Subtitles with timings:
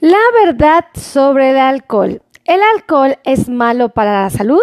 [0.00, 2.20] La verdad sobre el alcohol.
[2.44, 4.62] ¿El alcohol es malo para la salud?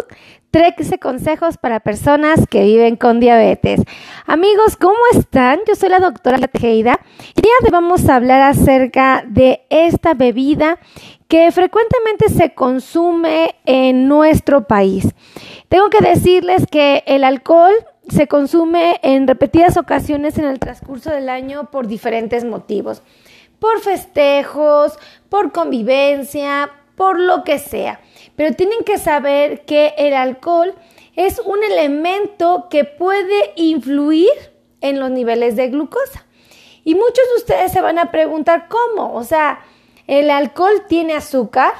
[0.51, 3.81] 13 consejos para personas que viven con diabetes.
[4.27, 5.61] Amigos, ¿cómo están?
[5.67, 6.99] Yo soy la doctora Tejeda
[7.35, 10.77] y hoy vamos a hablar acerca de esta bebida
[11.27, 15.15] que frecuentemente se consume en nuestro país.
[15.67, 17.73] Tengo que decirles que el alcohol
[18.07, 23.01] se consume en repetidas ocasiones en el transcurso del año por diferentes motivos
[23.63, 28.01] por festejos, por convivencia, por lo que sea.
[28.35, 30.75] Pero tienen que saber que el alcohol
[31.15, 34.27] es un elemento que puede influir
[34.81, 36.25] en los niveles de glucosa.
[36.83, 39.13] Y muchos de ustedes se van a preguntar cómo.
[39.13, 39.61] O sea,
[40.07, 41.71] el alcohol tiene azúcar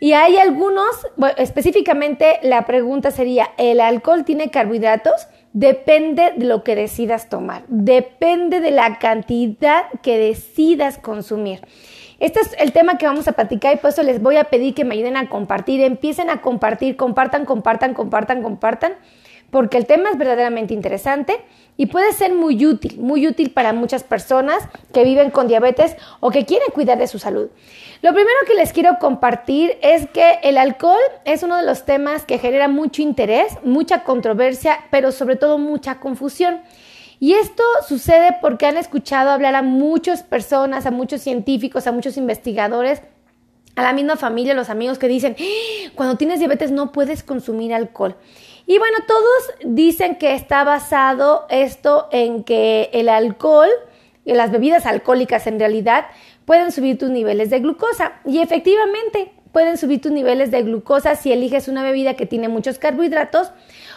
[0.00, 5.28] y hay algunos, específicamente la pregunta sería, ¿el alcohol tiene carbohidratos?
[5.52, 11.60] Depende de lo que decidas tomar, depende de la cantidad que decidas consumir.
[12.20, 14.74] Este es el tema que vamos a platicar y por eso les voy a pedir
[14.74, 18.92] que me ayuden a compartir, empiecen a compartir, compartan, compartan, compartan, compartan
[19.50, 21.40] porque el tema es verdaderamente interesante
[21.76, 26.30] y puede ser muy útil, muy útil para muchas personas que viven con diabetes o
[26.30, 27.48] que quieren cuidar de su salud.
[28.02, 32.24] Lo primero que les quiero compartir es que el alcohol es uno de los temas
[32.24, 36.60] que genera mucho interés, mucha controversia, pero sobre todo mucha confusión.
[37.20, 42.16] Y esto sucede porque han escuchado hablar a muchas personas, a muchos científicos, a muchos
[42.16, 43.02] investigadores
[43.78, 45.90] a la misma familia, los amigos que dicen, ¡Ah!
[45.94, 48.16] cuando tienes diabetes no puedes consumir alcohol.
[48.68, 53.70] Y bueno, todos dicen que está basado esto en que el alcohol,
[54.26, 56.08] las bebidas alcohólicas en realidad,
[56.44, 58.20] pueden subir tus niveles de glucosa.
[58.26, 62.78] Y efectivamente, pueden subir tus niveles de glucosa si eliges una bebida que tiene muchos
[62.78, 63.52] carbohidratos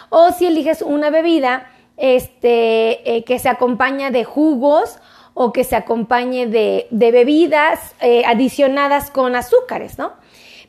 [0.08, 4.96] o si eliges una bebida este, eh, que se acompaña de jugos
[5.34, 10.14] o que se acompañe de, bebidas eh, adicionadas con azúcares, ¿no?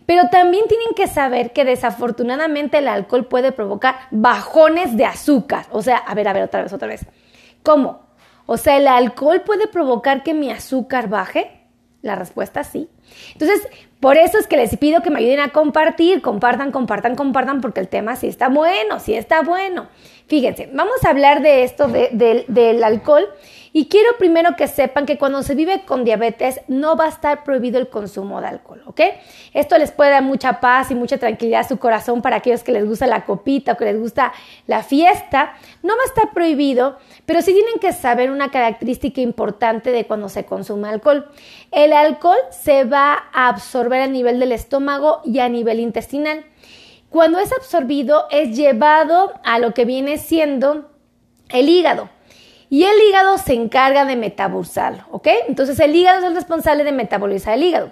[0.06, 5.66] Pero también tienen que saber que desafortunadamente el alcohol puede provocar bajones de azúcar.
[5.72, 7.06] O sea, a ver, a ver, otra vez, otra vez.
[7.64, 8.02] ¿Cómo?
[8.46, 11.62] O sea, ¿el alcohol puede provocar que mi azúcar baje?
[12.02, 12.90] La respuesta es sí.
[13.32, 13.66] Entonces,
[14.02, 17.80] por eso es que les pido que me ayuden a compartir, compartan, compartan, compartan, porque
[17.80, 19.88] el tema sí está bueno, sí está bueno.
[20.28, 23.26] Fíjense, vamos a hablar de esto del alcohol
[23.76, 27.44] y quiero primero que sepan que cuando se vive con diabetes no va a estar
[27.44, 29.02] prohibido el consumo de alcohol, ¿ok?
[29.52, 32.72] Esto les puede dar mucha paz y mucha tranquilidad a su corazón para aquellos que
[32.72, 34.32] les gusta la copita o que les gusta
[34.68, 35.56] la fiesta.
[35.82, 40.30] No va a estar prohibido, pero sí tienen que saber una característica importante de cuando
[40.30, 41.32] se consume alcohol.
[41.72, 46.46] El alcohol se va a absorber a nivel del estómago y a nivel intestinal.
[47.10, 50.92] Cuando es absorbido es llevado a lo que viene siendo
[51.50, 52.10] el hígado.
[52.74, 55.28] Y el hígado se encarga de metabolizarlo, ¿ok?
[55.48, 57.92] Entonces el hígado es el responsable de metabolizar el hígado.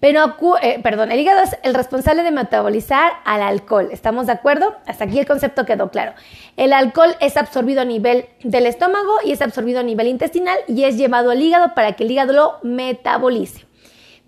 [0.00, 3.88] Pero, eh, perdón, el hígado es el responsable de metabolizar al alcohol.
[3.90, 4.76] ¿Estamos de acuerdo?
[4.84, 6.12] Hasta aquí el concepto quedó claro.
[6.58, 10.84] El alcohol es absorbido a nivel del estómago y es absorbido a nivel intestinal y
[10.84, 13.64] es llevado al hígado para que el hígado lo metabolice.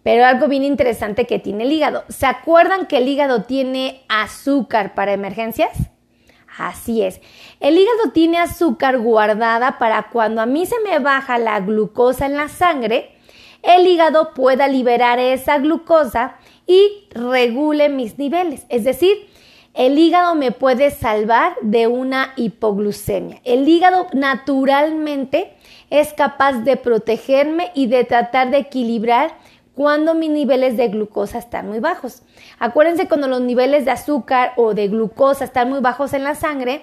[0.03, 2.05] Pero algo bien interesante que tiene el hígado.
[2.09, 5.91] ¿Se acuerdan que el hígado tiene azúcar para emergencias?
[6.59, 7.21] Así es.
[7.61, 12.37] El hígado tiene azúcar guardada para cuando a mí se me baja la glucosa en
[12.37, 13.13] la sangre,
[13.63, 18.65] el hígado pueda liberar esa glucosa y regule mis niveles.
[18.69, 19.29] Es decir,
[19.75, 23.41] el hígado me puede salvar de una hipoglucemia.
[23.45, 25.53] El hígado naturalmente
[25.91, 29.33] es capaz de protegerme y de tratar de equilibrar
[29.75, 32.23] cuando mis niveles de glucosa están muy bajos.
[32.59, 36.83] Acuérdense cuando los niveles de azúcar o de glucosa están muy bajos en la sangre,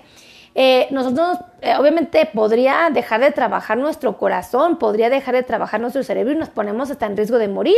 [0.55, 6.03] eh, nosotros eh, obviamente podría dejar de trabajar nuestro corazón, podría dejar de trabajar nuestro
[6.03, 7.77] cerebro y nos ponemos hasta en riesgo de morir.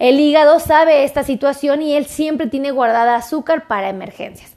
[0.00, 4.56] El hígado sabe esta situación y él siempre tiene guardada azúcar para emergencias.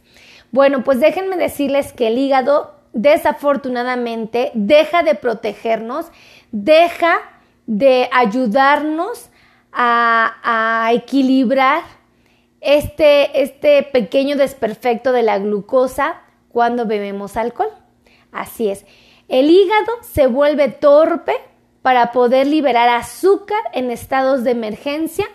[0.51, 6.07] Bueno, pues déjenme decirles que el hígado desafortunadamente deja de protegernos,
[6.51, 7.19] deja
[7.67, 9.29] de ayudarnos
[9.75, 11.83] a, equilibrar
[12.61, 17.69] este, este pequeño desperfecto de la glucosa cuando bebemos alcohol.
[18.31, 18.85] Así es,
[19.27, 21.33] el hígado se vuelve torpe
[21.81, 25.25] para poder liberar azúcar en estados de emergencia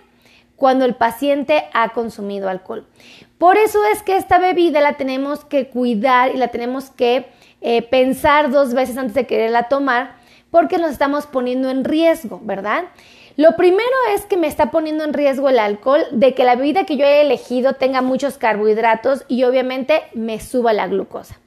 [0.57, 2.87] cuando el paciente ha consumido alcohol.
[3.39, 7.27] Por eso es que esta bebida la tenemos que cuidar y la tenemos que
[7.61, 10.17] eh, pensar dos veces antes de quererla tomar
[10.51, 12.85] porque nos estamos poniendo en riesgo, ¿verdad?
[13.41, 16.85] Lo primero es que me está poniendo en riesgo el alcohol de que la bebida
[16.85, 21.39] que yo he elegido tenga muchos carbohidratos y obviamente me suba la glucosa.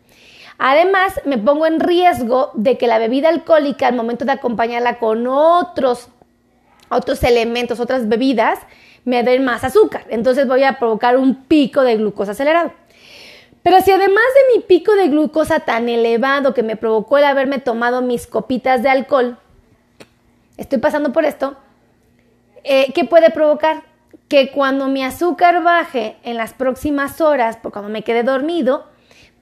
[0.57, 5.27] Además, me pongo en riesgo de que la bebida alcohólica al momento de acompañarla con
[5.27, 6.07] otros
[6.89, 8.57] otros elementos, otras bebidas,
[9.05, 10.05] me den más azúcar.
[10.09, 12.71] Entonces voy a provocar un pico de glucosa acelerado.
[13.61, 17.59] Pero si además de mi pico de glucosa tan elevado que me provocó el haberme
[17.59, 19.37] tomado mis copitas de alcohol,
[20.57, 21.55] estoy pasando por esto,
[22.63, 23.83] eh, ¿qué puede provocar?
[24.27, 28.87] Que cuando mi azúcar baje en las próximas horas, por cuando me quede dormido,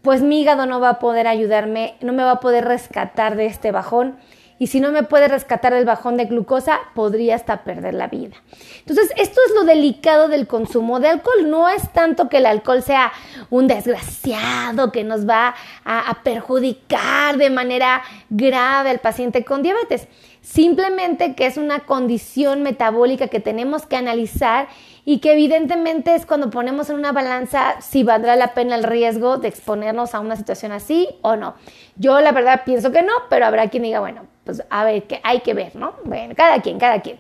[0.02, 3.46] pues mi hígado no va a poder ayudarme, no me va a poder rescatar de
[3.46, 4.18] este bajón
[4.62, 8.36] y si no me puede rescatar del bajón de glucosa, podría hasta perder la vida.
[8.78, 11.50] Entonces, esto es lo delicado del consumo de alcohol.
[11.50, 13.12] No es tanto que el alcohol sea
[13.50, 20.08] un desgraciado que nos va a, a perjudicar de manera grave al paciente con diabetes.
[20.42, 24.68] Simplemente que es una condición metabólica que tenemos que analizar
[25.06, 29.38] y que evidentemente es cuando ponemos en una balanza si valdrá la pena el riesgo
[29.38, 31.54] de exponernos a una situación así o no.
[31.96, 35.22] Yo la verdad pienso que no, pero habrá quien diga, bueno, pues a ver, que
[35.24, 35.94] hay que ver, ¿no?
[36.06, 37.20] Bueno, cada quien, cada quien.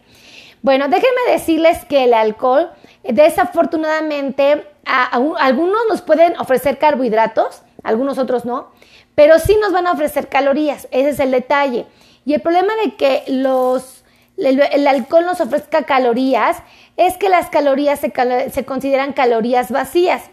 [0.63, 2.71] Bueno, déjenme decirles que el alcohol,
[3.03, 8.71] desafortunadamente, algunos nos pueden ofrecer carbohidratos, algunos otros no,
[9.13, 11.85] pero sí nos van a ofrecer calorías, ese es el detalle.
[12.25, 14.03] Y el problema de que los,
[14.37, 16.57] el, alcohol nos ofrezca calorías
[16.97, 18.13] es que las calorías se,
[18.51, 20.23] se consideran calorías vacías.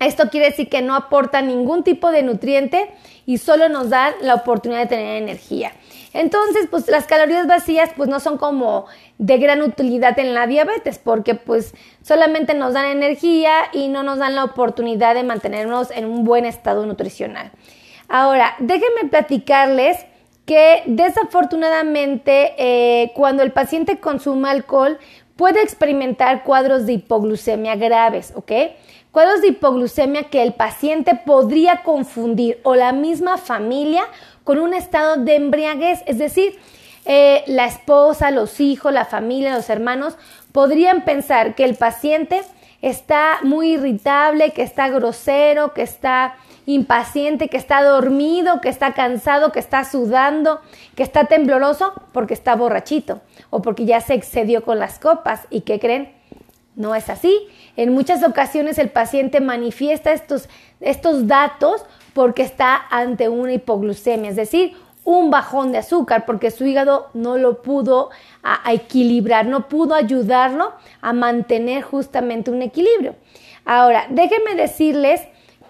[0.00, 2.90] Esto quiere decir que no aporta ningún tipo de nutriente
[3.24, 5.72] y solo nos da la oportunidad de tener energía.
[6.12, 8.86] Entonces, pues las calorías vacías pues no son como
[9.18, 14.18] de gran utilidad en la diabetes porque pues solamente nos dan energía y no nos
[14.18, 17.52] dan la oportunidad de mantenernos en un buen estado nutricional.
[18.08, 20.04] Ahora, déjenme platicarles
[20.44, 24.98] que desafortunadamente eh, cuando el paciente consume alcohol
[25.36, 28.52] puede experimentar cuadros de hipoglucemia graves, ¿ok?
[29.12, 34.04] Cuadros de hipoglucemia que el paciente podría confundir o la misma familia
[34.44, 36.58] con un estado de embriaguez, es decir,
[37.04, 40.16] eh, la esposa, los hijos, la familia, los hermanos
[40.52, 42.42] podrían pensar que el paciente
[42.80, 46.36] está muy irritable, que está grosero, que está
[46.66, 50.60] impaciente, que está dormido, que está cansado, que está sudando,
[50.94, 53.20] que está tembloroso porque está borrachito
[53.50, 55.46] o porque ya se excedió con las copas.
[55.50, 56.12] ¿Y qué creen?
[56.76, 57.48] No es así.
[57.76, 60.48] En muchas ocasiones el paciente manifiesta estos,
[60.80, 66.64] estos datos porque está ante una hipoglucemia, es decir, un bajón de azúcar porque su
[66.64, 68.10] hígado no lo pudo
[68.70, 73.16] equilibrar, no pudo ayudarlo a mantener justamente un equilibrio.
[73.64, 75.22] Ahora, déjenme decirles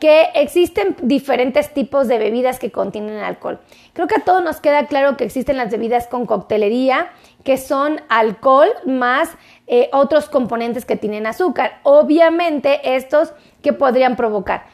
[0.02, 3.60] que existen diferentes tipos de bebidas que contienen alcohol.
[3.92, 7.12] Creo que a todos nos queda claro que existen las bebidas con coctelería,
[7.44, 9.30] que son alcohol más
[9.68, 11.78] eh, otros componentes que tienen azúcar.
[11.84, 13.32] Obviamente estos
[13.62, 14.64] que podrían provocar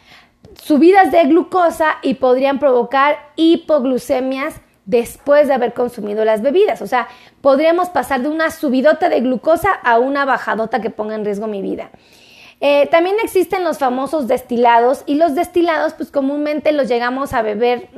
[0.62, 6.80] subidas de glucosa y podrían provocar hipoglucemias después de haber consumido las bebidas.
[6.80, 7.06] O sea,
[7.42, 11.60] podríamos pasar de una subidota de glucosa a una bajadota que ponga en riesgo mi
[11.60, 11.90] vida.
[12.60, 17.88] Eh, también existen los famosos destilados y los destilados pues comúnmente los llegamos a beber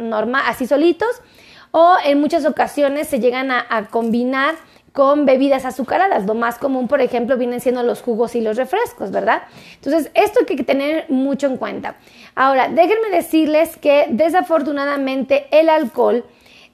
[0.44, 1.22] así solitos
[1.70, 4.56] o en muchas ocasiones se llegan a, combinar
[4.92, 6.26] con bebidas azucaradas.
[6.26, 9.42] Lo más común, por ejemplo, vienen siendo los jugos y los refrescos, ¿verdad?
[9.76, 11.94] Entonces, esto hay que tener mucho en cuenta.
[12.34, 16.24] Ahora, déjenme decirles que desafortunadamente el alcohol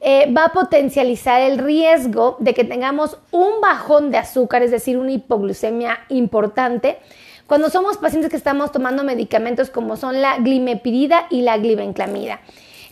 [0.00, 4.96] eh, va a potencializar el riesgo de que tengamos un bajón de azúcar, es decir,
[4.96, 6.98] una hipoglucemia importante,
[7.46, 12.40] cuando somos pacientes que estamos tomando medicamentos como son la glimepirida y la glibenclamida.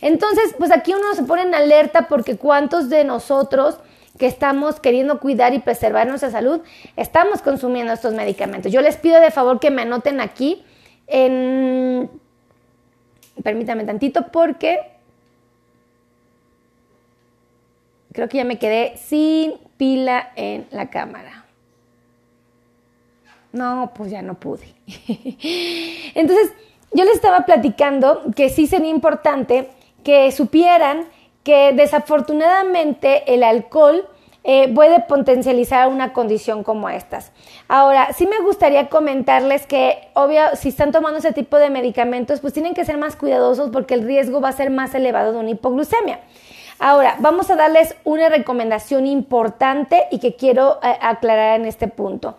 [0.01, 3.79] Entonces, pues aquí uno se pone en alerta porque cuántos de nosotros
[4.17, 6.61] que estamos queriendo cuidar y preservar nuestra salud,
[6.95, 8.71] estamos consumiendo estos medicamentos.
[8.71, 10.63] Yo les pido de favor que me anoten aquí
[11.07, 12.09] en...
[13.43, 14.79] Permítame tantito porque
[18.13, 21.44] creo que ya me quedé sin pila en la cámara.
[23.55, 24.65] No, pues ya no pude.
[26.13, 26.51] Entonces,
[26.91, 29.69] yo les estaba platicando que sí sería importante
[30.03, 31.05] que supieran
[31.43, 34.09] que desafortunadamente el alcohol
[34.43, 37.31] eh, puede potencializar una condición como estas.
[37.69, 42.51] Ahora, sí me gustaría comentarles que, obvio, si están tomando ese tipo de medicamentos, pues
[42.51, 45.51] tienen que ser más cuidadosos porque el riesgo va a ser más elevado de una
[45.51, 46.19] hipoglucemia.
[46.77, 52.35] Ahora, vamos a darles una recomendación importante y que quiero eh, aclarar en este punto.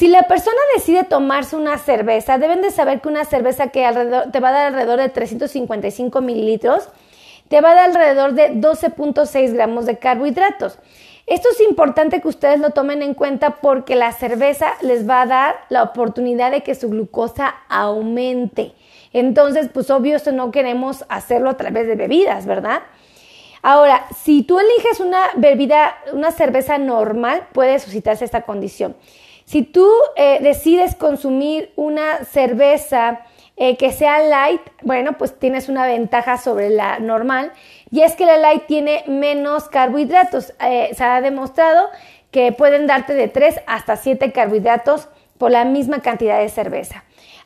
[0.00, 3.82] Si la persona decide tomarse una cerveza, deben de saber que una cerveza que
[4.32, 6.88] te va a dar alrededor de 355 mililitros,
[7.48, 10.78] te va a dar alrededor de 12.6 gramos de carbohidratos.
[11.26, 15.26] Esto es importante que ustedes lo tomen en cuenta porque la cerveza les va a
[15.26, 18.72] dar la oportunidad de que su glucosa aumente.
[19.12, 22.84] Entonces, pues obvio, esto no queremos hacerlo a través de bebidas, ¿verdad?
[23.60, 28.96] Ahora, si tú eliges una bebida, una cerveza normal, puede suscitarse esta condición.
[29.50, 33.22] Si tú eh, decides consumir una cerveza
[33.56, 37.50] eh, que sea light, bueno, pues tienes una ventaja sobre la normal
[37.90, 40.54] y es que la light tiene menos carbohidratos.
[40.60, 41.88] Eh, se ha demostrado
[42.30, 47.02] que pueden darte de 3 hasta 7 carbohidratos por la misma cantidad de cerveza.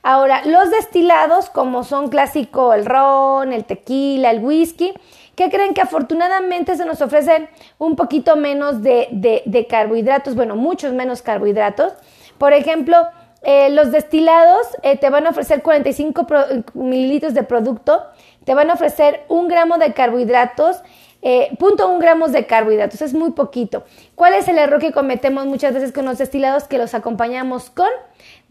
[0.07, 4.93] Ahora, los destilados, como son clásico el ron, el tequila, el whisky,
[5.35, 11.23] que creen que afortunadamente se nos ofrecen un poquito menos de, carbohidratos, bueno, muchos menos
[11.23, 11.95] carbohidratos.
[12.37, 12.99] Por ejemplo,
[13.41, 16.27] eh, los destilados eh, te van a ofrecer 45
[16.75, 18.05] mililitros de producto,
[18.45, 20.83] te van a ofrecer un gramo de carbohidratos,
[21.23, 23.85] eh, punto un gramos de carbohidratos, es muy poquito.
[24.15, 26.65] ¿Cuál es el error que cometemos muchas veces con los destilados?
[26.65, 27.89] Que los acompañamos con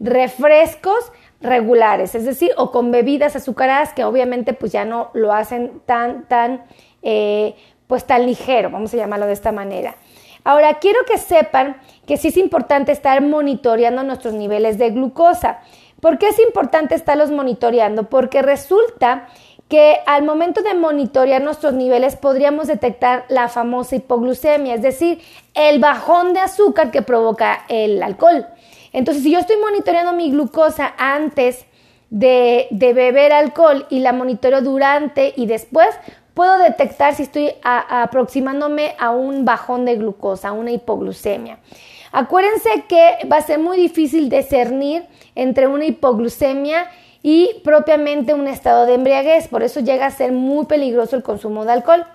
[0.00, 5.80] refrescos, regulares, es decir, o con bebidas azucaradas que obviamente pues ya no lo hacen
[5.86, 6.64] tan, tan,
[7.02, 7.54] eh,
[7.86, 9.96] pues tan ligero, vamos a llamarlo de esta manera.
[10.44, 11.76] Ahora, quiero que sepan
[12.06, 15.60] que sí es importante estar monitoreando nuestros niveles de glucosa.
[16.00, 18.10] ¿Por qué es importante estarlos monitoreando?
[18.10, 19.26] Porque resulta
[19.68, 25.22] que al momento de monitorear nuestros niveles podríamos detectar la famosa hipoglucemia, es decir,
[25.54, 28.46] el bajón de azúcar que provoca el alcohol.
[28.94, 31.66] Entonces, si yo estoy monitoreando mi glucosa antes
[32.10, 35.88] de, beber alcohol y la monitoreo durante y después,
[36.32, 41.58] puedo detectar si estoy aproximándome a un bajón de glucosa, a una hipoglucemia.
[42.12, 46.86] Acuérdense que va a ser muy difícil discernir entre una hipoglucemia
[47.20, 51.64] y propiamente un estado de embriaguez, por eso llega a ser muy peligroso el consumo
[51.64, 52.06] de alcohol.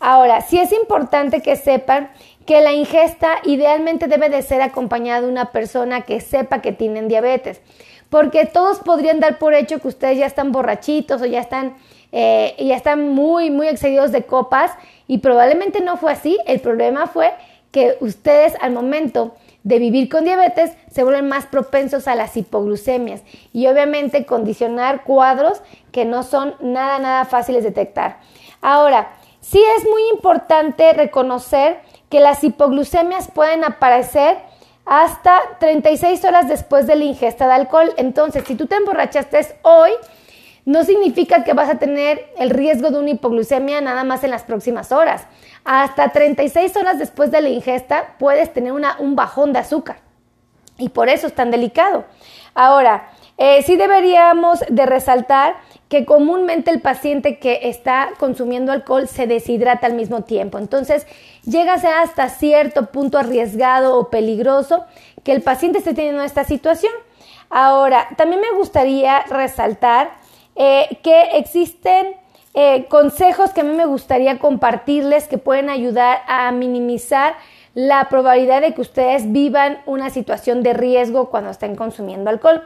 [0.00, 2.10] Ahora, sí es importante que sepan
[2.46, 7.08] que la ingesta idealmente debe de ser acompañada de una persona que sepa que tienen
[7.08, 7.60] diabetes,
[8.10, 11.76] porque todos podrían dar por hecho que ustedes ya están borrachitos o ya están,
[12.12, 14.72] eh, ya están muy, muy excedidos de copas
[15.06, 16.38] y probablemente no fue así.
[16.46, 17.32] El problema fue
[17.70, 19.34] que ustedes al momento
[19.64, 23.22] de vivir con diabetes se vuelven más propensos a las hipoglucemias
[23.52, 28.18] y obviamente condicionar cuadros que no son nada, nada fáciles de detectar.
[28.60, 31.80] Ahora, sí es muy importante reconocer
[32.12, 34.36] que las hipoglucemias pueden aparecer
[34.84, 37.90] hasta 36 horas después de la ingesta de alcohol.
[37.96, 39.92] Entonces, si tú te emborrachaste hoy,
[40.66, 44.42] no significa que vas a tener el riesgo de una hipoglucemia nada más en las
[44.42, 45.24] próximas horas.
[45.64, 49.96] Hasta 36 horas después de la ingesta puedes tener un bajón de azúcar.
[50.76, 52.04] Y por eso es tan delicado.
[52.54, 53.08] Ahora,
[53.44, 55.56] eh, sí deberíamos de resaltar
[55.88, 60.58] que comúnmente el paciente que está consumiendo alcohol se deshidrata al mismo tiempo.
[60.58, 61.08] Entonces,
[61.44, 64.84] llega hasta cierto punto arriesgado o peligroso
[65.24, 66.92] que el paciente esté teniendo esta situación.
[67.50, 70.12] Ahora, también me gustaría resaltar
[70.54, 72.14] eh, que existen
[72.54, 77.34] eh, consejos que a mí me gustaría compartirles que pueden ayudar a minimizar
[77.74, 82.62] la probabilidad de que ustedes vivan una situación de riesgo cuando estén consumiendo alcohol.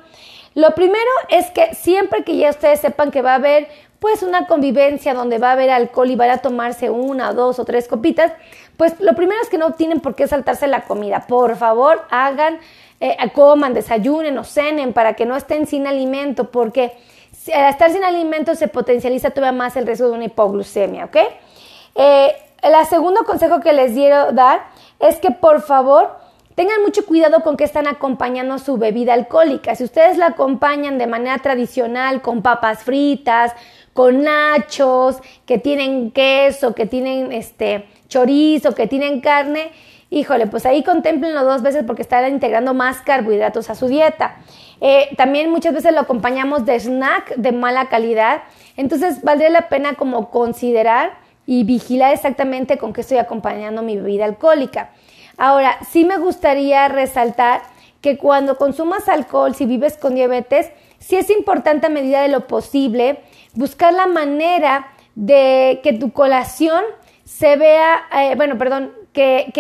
[0.57, 4.47] Lo primero es que siempre que ya ustedes sepan que va a haber pues una
[4.47, 8.33] convivencia donde va a haber alcohol y van a tomarse una, dos o tres copitas,
[8.79, 11.27] pues lo primero es que no tienen por qué saltarse la comida.
[11.29, 12.59] Por favor, hagan,
[13.01, 16.97] eh, coman, desayunen o cenen para que no estén sin alimento, porque
[17.53, 21.17] al estar sin alimento se potencializa todavía más el riesgo de una hipoglucemia, ¿ok?
[21.97, 24.69] Eh, el segundo consejo que les quiero dar
[25.01, 26.17] es que por favor
[26.57, 29.75] Tengan mucho cuidado con que están acompañando su bebida alcohólica.
[29.75, 33.53] Si ustedes la acompañan de manera tradicional con papas fritas,
[33.93, 39.71] con nachos, que tienen queso, que tienen este chorizo, que tienen carne,
[40.09, 44.37] híjole, pues ahí contemplenlo dos veces porque están integrando más carbohidratos a su dieta.
[44.81, 48.45] Eh, también muchas veces lo acompañamos de snack de mala calidad,
[48.79, 54.25] entonces valdría la pena como considerar y vigilar exactamente con qué estoy acompañando mi bebida
[54.25, 54.89] alcohólica.
[55.37, 57.63] Ahora, sí me gustaría resaltar
[58.01, 62.47] que cuando consumas alcohol, si vives con diabetes, sí es importante a medida de lo
[62.47, 63.21] posible
[63.55, 66.85] buscar la manera de que tu colación
[67.25, 69.51] se vea, eh, bueno, perdón, que,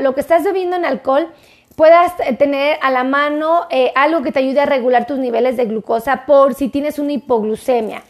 [0.00, 1.28] lo que estás bebiendo en alcohol
[1.76, 5.66] puedas tener a la mano eh, algo que te ayude a regular tus niveles de
[5.66, 8.02] glucosa por si tienes una hipoglucemia.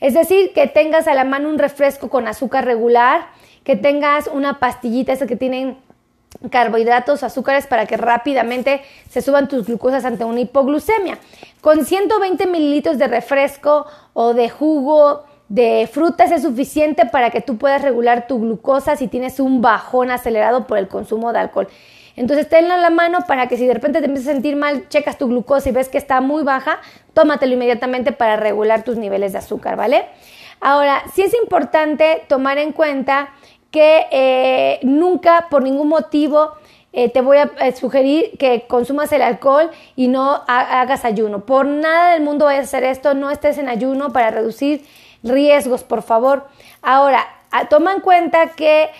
[0.00, 3.26] Es decir, que tengas a la mano un refresco con azúcar regular,
[3.64, 5.78] que tengas una pastillita, esa que tienen
[6.50, 11.18] carbohidratos, azúcares para que rápidamente se suban tus glucosas ante una hipoglucemia.
[11.60, 17.58] Con 120 mililitros de refresco o de jugo de frutas es suficiente para que tú
[17.58, 21.68] puedas regular tu glucosa si tienes un bajón acelerado por el consumo de alcohol.
[22.16, 24.88] Entonces tenlo en la mano para que si de repente te empiezas a sentir mal,
[24.88, 26.78] checas tu glucosa y ves que está muy baja,
[27.12, 30.06] tómatelo inmediatamente para regular tus niveles de azúcar, ¿vale?
[30.60, 33.30] Ahora, sí es importante tomar en cuenta
[33.74, 36.52] que eh, nunca por ningún motivo
[36.92, 41.44] eh, te voy a eh, sugerir que consumas el alcohol y no hagas ayuno.
[41.44, 44.84] Por nada del mundo vayas a hacer esto, no estés en ayuno para reducir
[45.24, 46.46] riesgos, por favor.
[46.82, 47.26] Ahora,
[47.68, 48.90] toma en cuenta que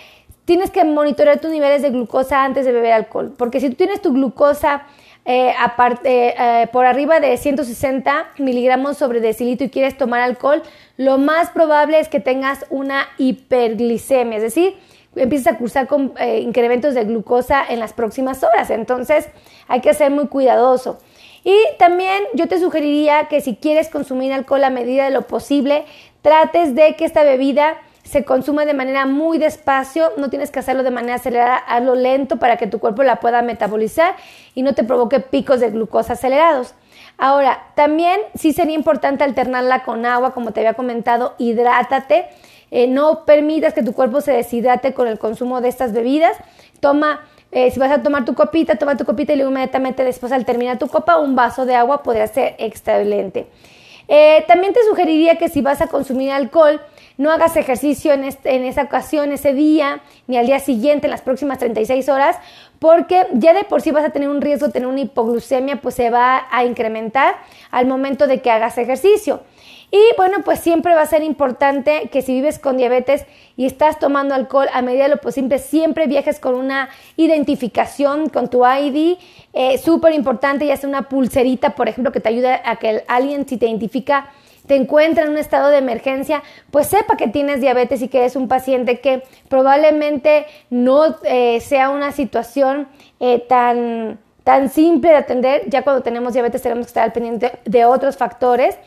[0.43, 4.01] tienes que monitorear tus niveles de glucosa antes de beber alcohol, porque si tú tienes
[4.01, 4.87] tu glucosa
[5.27, 10.61] eh, aparte, eh, por arriba de 160 miligramos sobre decilitro y quieres tomar alcohol,
[10.97, 14.77] lo más probable es que tengas una hiperglicemia, es decir,
[15.15, 18.69] empiezas a cursar con eh, incrementos de glucosa en las próximas horas.
[18.69, 19.27] Entonces,
[19.67, 20.99] hay que ser muy cuidadoso.
[21.43, 25.85] Y también yo te sugeriría que si quieres consumir alcohol a medida de lo posible,
[26.21, 30.83] trates de que esta bebida se consume de manera muy despacio, no tienes que hacerlo
[30.83, 34.15] de manera acelerada, hazlo lento para que tu cuerpo la pueda metabolizar
[34.53, 36.75] y no te provoque picos de glucosa acelerados.
[37.17, 42.27] Ahora, también sí sería importante alternarla con agua, como te había comentado, hidrátate,
[42.71, 46.37] eh, no permitas que tu cuerpo se deshidrate con el consumo de estas bebidas,
[46.79, 47.21] toma
[47.51, 50.45] eh, si vas a tomar tu copita, toma tu copita y luego inmediatamente después al
[50.45, 53.47] terminar tu copa, un vaso de agua podría ser excelente.
[54.07, 56.81] Eh, también te sugeriría que si vas a consumir alcohol,
[57.17, 61.11] no hagas ejercicio en, este, en esa ocasión, ese día, ni al día siguiente, en
[61.11, 62.37] las próximas 36 horas,
[62.79, 65.95] porque ya de por sí vas a tener un riesgo de tener una hipoglucemia, pues
[65.95, 67.35] se va a incrementar
[67.71, 69.41] al momento de que hagas ejercicio.
[69.91, 73.25] Y bueno, pues siempre va a ser importante que si vives con diabetes
[73.55, 78.49] y estás tomando alcohol a medida de lo posible, siempre viajes con una identificación con
[78.49, 79.17] tu ID.
[79.53, 83.47] Eh, Súper importante, ya sea una pulserita, por ejemplo, que te ayude a que alguien,
[83.47, 84.29] si te identifica,
[84.67, 88.35] te encuentra en un estado de emergencia, pues sepa que tienes diabetes y que eres
[88.35, 92.87] un paciente que probablemente no eh, sea una situación
[93.19, 95.69] eh, tan, tan simple de atender.
[95.69, 98.77] Ya cuando tenemos diabetes tenemos que estar al pendiente de otros factores.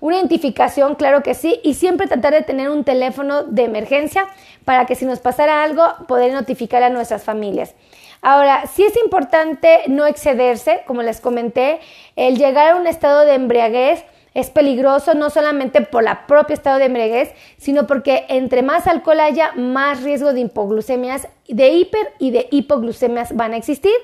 [0.00, 4.26] Una identificación, claro que sí, y siempre tratar de tener un teléfono de emergencia
[4.64, 7.74] para que si nos pasara algo, poder notificar a nuestras familias.
[8.22, 11.80] Ahora, sí es importante no excederse, como les comenté,
[12.16, 14.04] el llegar a un estado de embriaguez
[14.34, 19.20] es peligroso no solamente por la propia estado de embriaguez, sino porque entre más alcohol
[19.20, 23.94] haya, más riesgo de hipoglucemias, de hiper y de hipoglucemias van a existir.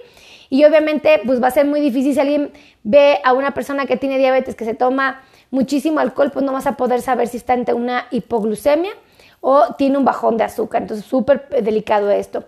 [0.48, 3.96] Y obviamente, pues va a ser muy difícil si alguien ve a una persona que
[3.96, 7.52] tiene diabetes que se toma muchísimo alcohol, pues no vas a poder saber si está
[7.52, 8.92] ante una hipoglucemia
[9.40, 10.82] o tiene un bajón de azúcar.
[10.82, 12.44] Entonces, súper delicado esto.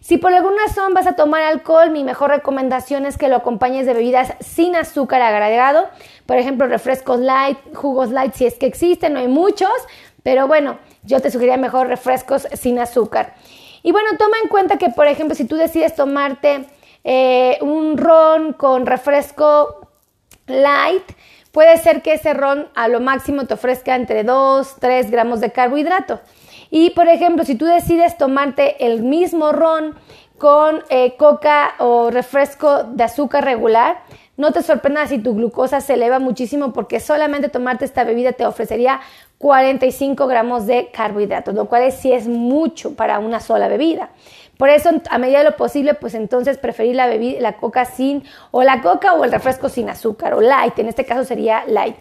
[0.00, 3.86] Si por alguna razón vas a tomar alcohol, mi mejor recomendación es que lo acompañes
[3.86, 5.88] de bebidas sin azúcar agregado,
[6.26, 9.72] por ejemplo, refrescos light, jugos light, si es que existen, no hay muchos,
[10.22, 13.34] pero bueno, yo te sugeriría mejor refrescos sin azúcar.
[13.82, 16.66] Y bueno, toma en cuenta que, por ejemplo, si tú decides tomarte
[17.02, 19.88] eh, un ron con refresco
[20.46, 21.04] light,
[21.56, 25.52] puede ser que ese ron a lo máximo te ofrezca entre 2, 3 gramos de
[25.52, 26.20] carbohidrato.
[26.68, 29.94] Y por ejemplo, si tú decides tomarte el mismo ron
[30.36, 34.02] con eh, coca o refresco de azúcar regular,
[34.36, 38.44] no te sorprendas si tu glucosa se eleva muchísimo porque solamente tomarte esta bebida te
[38.44, 39.00] ofrecería
[39.38, 44.10] 45 gramos de carbohidratos, lo cual sí es mucho para una sola bebida.
[44.56, 48.24] Por eso, a medida de lo posible, pues entonces preferir la bebida, la coca sin,
[48.50, 51.96] o la coca o el refresco sin azúcar, o light, en este caso sería light.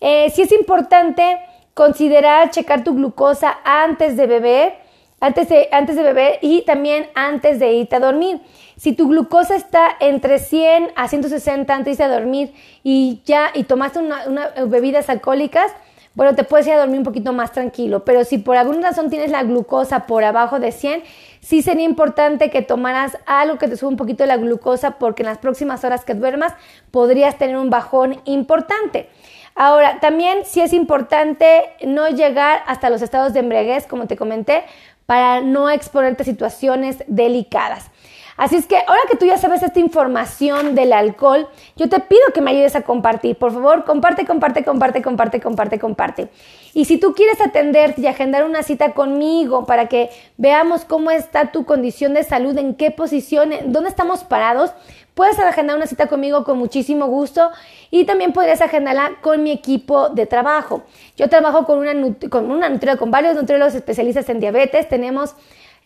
[0.00, 1.38] Eh, sí es importante
[1.72, 4.74] considerar checar tu glucosa antes de beber,
[5.20, 8.40] antes de, antes de beber y también antes de irte a dormir.
[8.76, 13.50] Si tu glucosa está entre 100 a 160 antes de irte a dormir y ya
[13.54, 15.72] y tomaste una, una, bebidas alcohólicas,
[16.14, 19.10] bueno, te puedes ir a dormir un poquito más tranquilo, pero si por alguna razón
[19.10, 21.02] tienes la glucosa por abajo de 100,
[21.46, 25.28] sí sería importante que tomaras algo que te suba un poquito la glucosa porque en
[25.28, 26.54] las próximas horas que duermas
[26.90, 29.08] podrías tener un bajón importante.
[29.54, 31.46] Ahora, también sí es importante
[31.86, 34.64] no llegar hasta los estados de embriaguez, como te comenté,
[35.06, 37.92] para no exponerte a situaciones delicadas.
[38.36, 42.20] Así es que ahora que tú ya sabes esta información del alcohol, yo te pido
[42.34, 43.36] que me ayudes a compartir.
[43.36, 46.28] Por favor, comparte, comparte, comparte, comparte, comparte, comparte.
[46.74, 51.50] Y si tú quieres atenderte y agendar una cita conmigo para que veamos cómo está
[51.50, 54.72] tu condición de salud, en qué posición, dónde estamos parados,
[55.14, 57.50] puedes agendar una cita conmigo con muchísimo gusto
[57.90, 60.82] y también podrías agendarla con mi equipo de trabajo.
[61.16, 61.94] Yo trabajo con una,
[62.28, 64.86] con una nutrióloga, con varios nutriólogos especialistas en diabetes.
[64.90, 65.34] Tenemos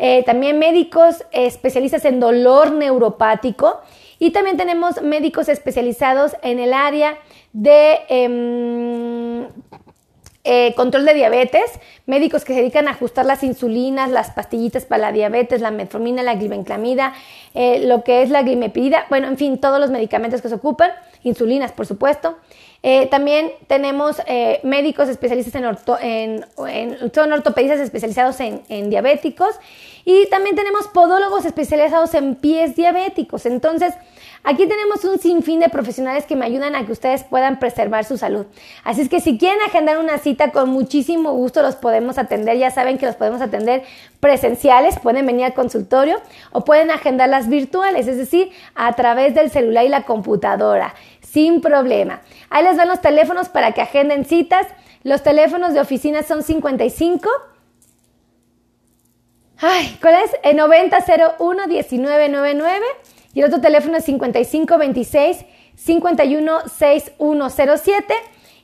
[0.03, 3.83] eh, también médicos especialistas en dolor neuropático
[4.19, 7.19] y también tenemos médicos especializados en el área
[7.53, 7.99] de...
[8.09, 9.47] Em,
[10.43, 15.03] eh, control de diabetes, médicos que se dedican a ajustar las insulinas, las pastillitas para
[15.03, 17.13] la diabetes, la metformina, la glibenclamida,
[17.53, 20.93] eh, lo que es la glimepirida, bueno, en fin, todos los medicamentos que se ocupan,
[21.25, 22.39] insulinas, por supuesto.
[22.83, 24.17] Eh, también tenemos
[24.63, 26.45] médicos especialistas en, orto, en,
[27.15, 29.55] son ortopedistas especializados en, en, diabéticos
[30.05, 33.45] y también tenemos podólogos especializados en pies diabéticos.
[33.45, 33.95] Entonces,
[34.43, 38.17] Aquí tenemos un sinfín de profesionales que me ayudan a que ustedes puedan preservar su
[38.17, 38.47] salud.
[38.85, 42.57] Así es que si quieren agendar una cita, con muchísimo gusto los podemos atender.
[42.57, 43.83] Ya saben que los podemos atender
[44.19, 49.85] presenciales, pueden venir al consultorio o pueden agendarlas virtuales, es decir, a través del celular
[49.85, 50.95] y la computadora,
[51.33, 52.23] sin problema.
[52.49, 54.67] Ahí les van los teléfonos para que agenden citas.
[55.03, 57.29] Los teléfonos de oficina son 55
[59.63, 60.31] Ay, ¿cuál es?
[60.55, 62.87] 9001 1999
[63.35, 65.45] y el otro teléfono es 5526
[65.77, 68.15] 516107.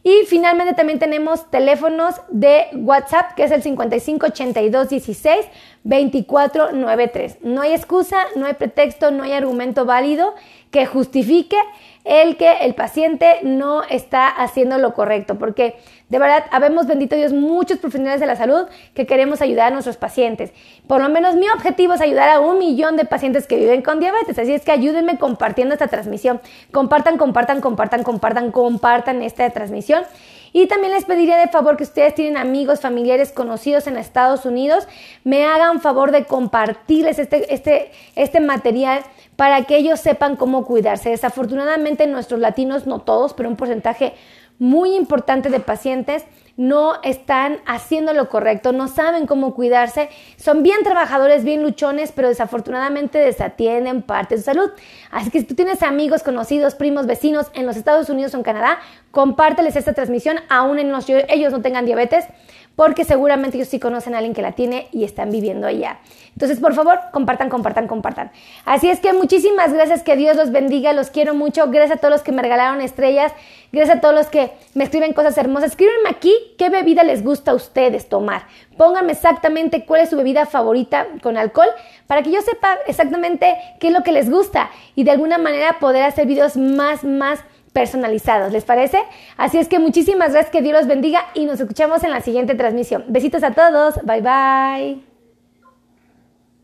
[0.03, 5.47] Y finalmente también tenemos teléfonos de WhatsApp, que es el 558216
[5.83, 7.39] 2493.
[7.43, 10.37] No hay excusa, no hay pretexto, no hay argumento válido
[10.71, 11.59] que justifique
[12.07, 15.77] el que el paciente no está haciendo lo correcto, porque
[16.09, 19.97] de verdad, habemos, bendito Dios, muchos profesionales de la salud que queremos ayudar a nuestros
[19.97, 20.53] pacientes.
[20.87, 23.99] Por lo menos mi objetivo es ayudar a un millón de pacientes que viven con
[23.99, 26.41] diabetes, así es que ayúdenme compartiendo esta transmisión.
[26.71, 30.05] Compartan, compartan, compartan, compartan, compartan esta transmisión.
[30.53, 34.87] Y también les pediría de favor que ustedes tienen amigos, familiares, conocidos en Estados Unidos,
[35.25, 39.03] me hagan favor de compartirles este, este, este material
[39.37, 41.11] para que ellos sepan cómo cuidarse.
[41.11, 44.15] Desafortunadamente nuestros latinos, no todos, pero un porcentaje
[44.59, 46.25] muy importante de pacientes
[46.57, 52.29] no están haciendo lo correcto, no saben cómo cuidarse, son bien trabajadores, bien luchones, pero
[52.29, 54.71] desafortunadamente desatienden parte de su salud.
[55.11, 58.43] Así que si tú tienes amigos, conocidos, primos, vecinos en los Estados Unidos o en
[58.43, 58.79] Canadá,
[59.11, 62.25] compárteles esta transmisión, aún en los, ellos no tengan diabetes,
[62.77, 65.99] porque seguramente ellos sí conocen a alguien que la tiene y están viviendo allá.
[66.35, 68.31] Entonces, por favor, compartan, compartan, compartan.
[68.67, 71.69] Así es que muchísimas gracias, que Dios los bendiga, los quiero mucho.
[71.71, 73.33] Gracias a todos los que me regalaron estrellas,
[73.73, 75.71] gracias a todos los que me escriben cosas hermosas.
[75.71, 78.47] Escríbanme aquí qué bebida les gusta a ustedes tomar.
[78.77, 81.69] Pónganme exactamente cuál es su bebida favorita con alcohol
[82.07, 85.79] para que yo sepa exactamente qué es lo que les gusta y de alguna manera
[85.81, 87.41] poder hacer videos más, más
[87.77, 89.03] personalizados, ¿les parece?
[89.37, 92.55] Así es que muchísimas gracias, que Dios los bendiga y nos escuchamos en la siguiente
[92.55, 93.05] transmisión.
[93.09, 95.16] Besitos a todos, bye bye.